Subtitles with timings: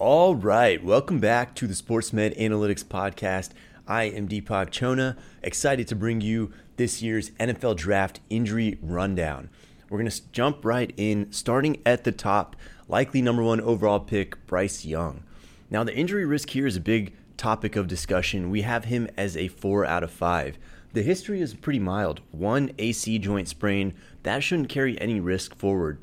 [0.00, 3.50] All right, welcome back to the SportsMed Analytics Podcast.
[3.86, 9.50] I am Deepak Chona, excited to bring you this year's NFL Draft Injury Rundown.
[9.90, 12.56] We're going to jump right in, starting at the top,
[12.88, 15.22] likely number one overall pick, Bryce Young.
[15.68, 18.48] Now, the injury risk here is a big topic of discussion.
[18.48, 20.56] We have him as a four out of five.
[20.94, 22.22] The history is pretty mild.
[22.30, 23.92] One AC joint sprain,
[24.22, 25.98] that shouldn't carry any risk forward.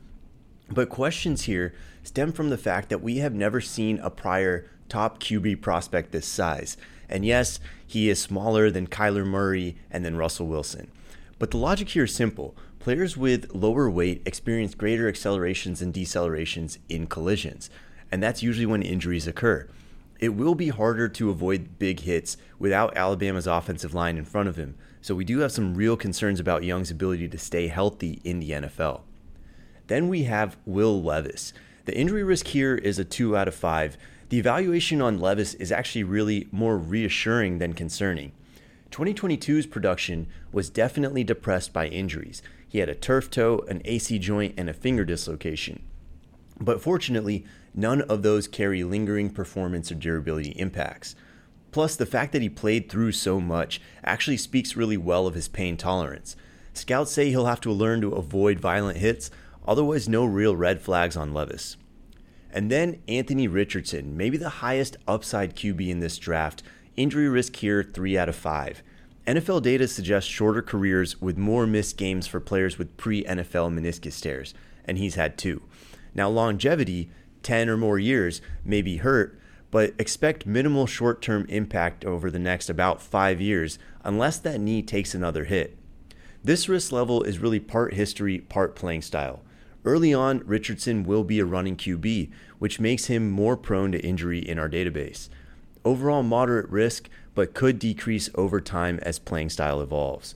[0.70, 1.74] But questions here
[2.04, 6.28] stem from the fact that we have never seen a prior top QB prospect this
[6.28, 6.78] size.
[7.10, 10.92] And yes, he is smaller than Kyler Murray and then Russell Wilson.
[11.40, 12.56] But the logic here is simple.
[12.80, 17.70] Players with lower weight experience greater accelerations and decelerations in collisions,
[18.12, 19.68] and that's usually when injuries occur.
[20.20, 24.56] It will be harder to avoid big hits without Alabama's offensive line in front of
[24.56, 28.40] him, so we do have some real concerns about Young's ability to stay healthy in
[28.40, 29.02] the NFL.
[29.88, 31.54] Then we have Will Levis.
[31.86, 33.98] The injury risk here is a 2 out of 5.
[34.30, 38.34] The evaluation on Levis is actually really more reassuring than concerning.
[38.92, 42.42] 2022's production was definitely depressed by injuries.
[42.68, 45.84] He had a turf toe, an AC joint, and a finger dislocation.
[46.60, 51.16] But fortunately, none of those carry lingering performance or durability impacts.
[51.72, 55.48] Plus, the fact that he played through so much actually speaks really well of his
[55.48, 56.36] pain tolerance.
[56.74, 59.32] Scouts say he'll have to learn to avoid violent hits,
[59.68, 61.78] Otherwise, no real red flags on Levis.
[62.52, 66.64] And then Anthony Richardson, maybe the highest upside QB in this draft.
[66.96, 68.82] Injury risk here, 3 out of 5.
[69.28, 74.22] NFL data suggests shorter careers with more missed games for players with pre NFL meniscus
[74.22, 74.54] tears,
[74.86, 75.62] and he's had two.
[76.16, 77.12] Now, longevity,
[77.44, 79.38] 10 or more years, may be hurt,
[79.70, 84.82] but expect minimal short term impact over the next about five years unless that knee
[84.82, 85.78] takes another hit.
[86.42, 89.42] This risk level is really part history, part playing style.
[89.86, 94.40] Early on, Richardson will be a running QB, which makes him more prone to injury
[94.40, 95.30] in our database.
[95.86, 100.36] Overall, moderate risk, but could decrease over time as playing style evolves.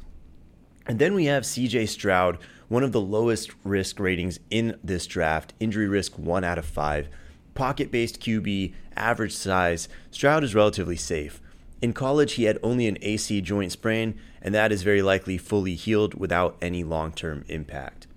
[0.87, 2.37] And then we have CJ Stroud,
[2.69, 7.09] one of the lowest risk ratings in this draft, injury risk 1 out of 5.
[7.53, 11.41] Pocket based QB, average size, Stroud is relatively safe.
[11.81, 15.75] In college, he had only an AC joint sprain, and that is very likely fully
[15.75, 18.07] healed without any long term impact.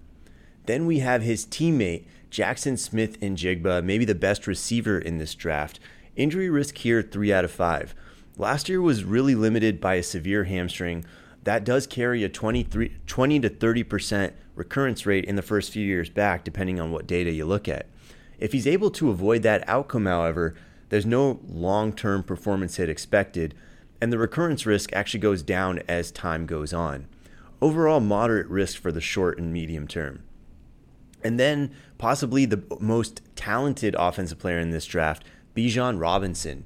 [0.67, 5.79] Then we have his teammate, Jaxon Smith-Njigba, maybe the best receiver in this draft.
[6.17, 7.95] Injury risk here, 3 out of 5.
[8.37, 11.05] Last year was really limited by a severe hamstring.
[11.45, 16.09] That does carry a 23, 20 to 30% recurrence rate in the first few years
[16.09, 17.87] back, depending on what data you look at.
[18.39, 20.55] If he's able to avoid that outcome, however,
[20.89, 23.55] there's no long term performance hit expected,
[24.01, 27.07] and the recurrence risk actually goes down as time goes on.
[27.61, 30.25] Overall, moderate risk for the short and medium term.
[31.25, 35.25] And then possibly the most talented offensive player in this draft,
[35.57, 36.65] Bijan Robinson.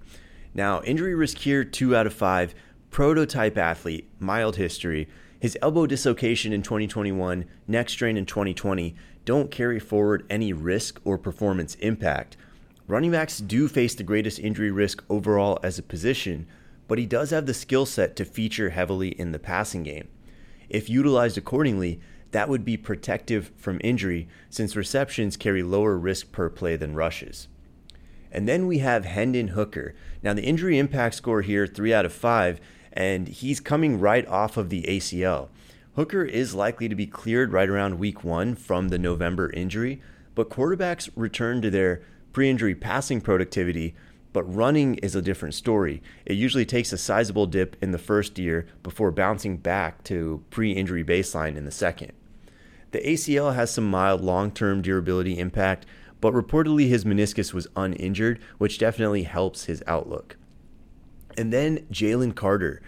[0.52, 2.54] Now, injury risk here, two out of five.
[2.90, 5.08] Prototype athlete, mild history.
[5.38, 11.18] His elbow dislocation in 2021, neck strain in 2020 don't carry forward any risk or
[11.18, 12.36] performance impact.
[12.86, 16.46] Running backs do face the greatest injury risk overall as a position,
[16.88, 20.08] but he does have the skill set to feature heavily in the passing game.
[20.70, 22.00] If utilized accordingly,
[22.30, 27.48] that would be protective from injury since receptions carry lower risk per play than rushes.
[28.30, 29.94] And then we have Hendon Hooker.
[30.22, 32.60] Now, the injury impact score here, 3 out of 5,
[32.92, 35.48] and he's coming right off of the ACL.
[35.96, 40.02] Hooker is likely to be cleared right around week one from the November injury,
[40.34, 42.02] but quarterbacks return to their
[42.32, 43.94] pre injury passing productivity
[44.32, 46.02] but running is a different story.
[46.24, 50.72] It usually takes a sizable dip in the first year before bouncing back to pre
[50.72, 52.12] injury baseline in the second.
[52.90, 55.84] The ACL has some mild long term durability impact,
[56.20, 60.36] but reportedly his meniscus was uninjured, which definitely helps his outlook.
[61.36, 62.82] And then Jalen Carter,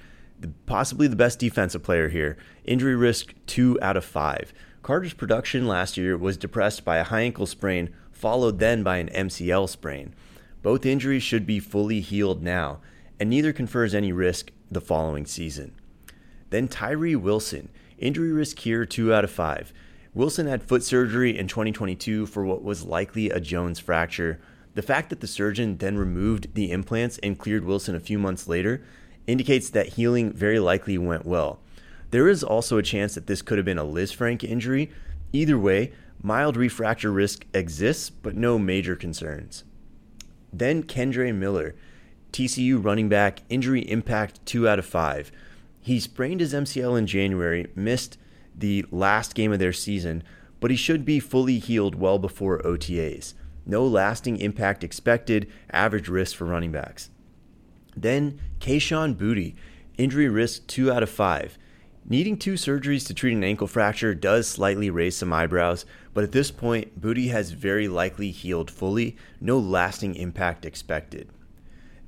[0.66, 4.53] possibly the best defensive player here, injury risk 2 out of 5.
[4.83, 9.09] Carter's production last year was depressed by a high ankle sprain, followed then by an
[9.09, 10.15] MCL sprain.
[10.62, 12.81] Both injuries should be fully healed now,
[13.19, 15.73] and neither confers any risk the following season.
[16.49, 17.69] Then Tyree Wilson,
[17.99, 19.73] injury risk here 2 out of 5.
[20.12, 24.41] Wilson had foot surgery in 2022 for what was likely a Jones fracture.
[24.75, 28.49] The fact that the surgeon then removed the implants and cleared Wilson a few months
[28.49, 28.83] later
[29.29, 31.61] indicates that healing very likely went well.
[32.11, 34.91] There is also a chance that this could have been a Liz Lisfranc injury.
[35.33, 39.62] Either way, mild refracture risk exists, but no major concerns.
[40.53, 41.77] Then Kendre Miller,
[42.33, 45.31] TCU running back, injury impact 2 out of 5.
[45.81, 48.19] He sprained his MCL in January, missed
[48.61, 50.23] the last game of their season,
[50.61, 53.35] but he should be fully healed well before OTAs.
[53.67, 57.11] No lasting impact expected, average risk for running backs.
[57.97, 59.55] Then Kayshon Boutte,
[59.99, 61.59] injury risk 2 out of 5.
[62.09, 65.85] Needing two surgeries to treat an ankle fracture does slightly raise some eyebrows,
[66.15, 71.29] but at this point, Boutte has very likely healed fully, no lasting impact expected.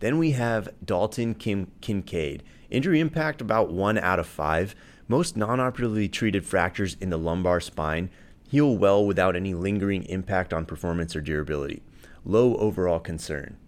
[0.01, 2.43] Then we have Dalton Kim Kincaid.
[2.71, 4.75] Injury impact about 1 out of 5.
[5.13, 8.09] Most non operatively treated fractures in the lumbar spine
[8.49, 11.83] heal well without any lingering impact on performance or durability.
[12.25, 13.59] Low overall concern.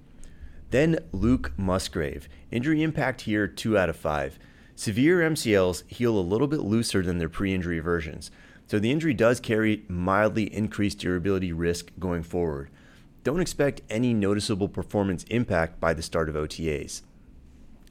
[0.71, 2.31] Then Luke Musgrave.
[2.51, 4.39] Injury impact here 2 out of 5.
[4.75, 8.31] Severe MCLs heal a little bit looser than their pre injury versions,
[8.67, 12.71] so the injury does carry mildly increased durability risk going forward.
[13.23, 17.03] Don't expect any noticeable performance impact by the start of OTAs.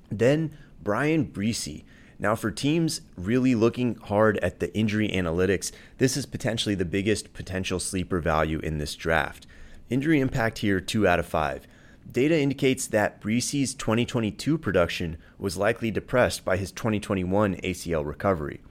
[0.09, 1.83] Then Bryan Bresee.
[2.23, 7.33] Now, for teams really looking hard at the injury analytics, this is potentially the biggest
[7.33, 9.45] potential sleeper value in this draft.
[9.89, 11.67] Injury impact here, 2 out of 5.
[12.09, 18.61] Data indicates that Bresee's 2022 production was likely depressed by his 2021 ACL recovery.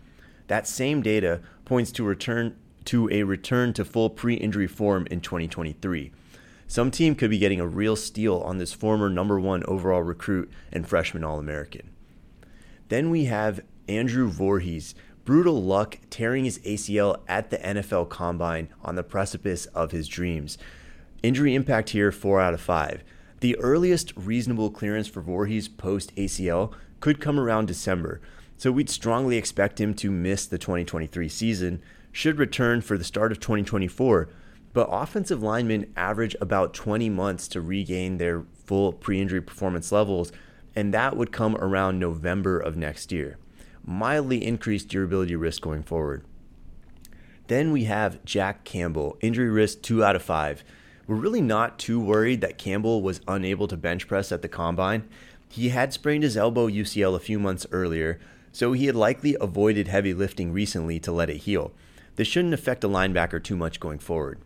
[0.47, 2.57] That same data points to return
[2.87, 6.11] to a return to full pre-injury form in 2023.
[6.67, 10.51] Some team could be getting a real steal on this former number 1 overall recruit
[10.73, 11.91] and freshman All-American.
[12.93, 14.95] Then we have Andrew Voorhees,
[15.25, 20.59] brutal luck tearing his ACL at the NFL Combine on the precipice of his dreams.
[21.23, 23.03] Injury impact here 4 out of 5.
[23.41, 28.21] The earliest reasonable clearance for Voorhees post ACL could come around December,
[28.59, 31.81] so we'd strongly expect him to miss the 2023 season,
[32.13, 34.29] should return for the start of 2024.
[34.75, 40.31] But offensive linemen average about 20 months to regain their full pre injury performance levels,
[40.75, 43.39] and that would come around November of next year.
[43.85, 46.25] Mildly increased durability risk going forward.
[47.49, 50.65] Then we have Jack Campbell, injury risk 2 out of 5.
[51.07, 55.09] We're really not too worried that Campbell was unable to bench press at the combine.
[55.49, 58.21] He had sprained his elbow UCL a few months earlier,
[58.53, 61.73] so he had likely avoided heavy lifting recently to let it heal.
[62.17, 64.39] This shouldn't affect a linebacker too much going forward.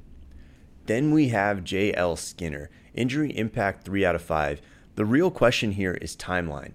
[0.87, 2.17] Then we have J.L.
[2.17, 4.61] Skinner, injury impact 3 out of 5.
[4.97, 6.73] The real question here is timeline.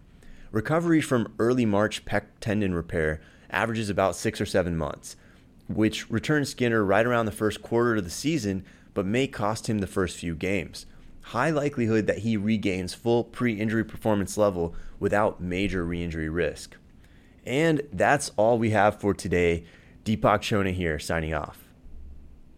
[0.51, 3.19] Recovery from early March pec tendon repair
[3.49, 5.15] averages about 6 or 7 months,
[5.67, 8.63] which returns Skinner right around the first quarter of the season
[8.93, 10.85] but may cost him the first few games.
[11.21, 16.77] High likelihood that he regains full pre injury performance level without major re injury risk.
[17.43, 19.63] And that's all we have for today.
[20.05, 21.70] Deepak Chona here, signing off.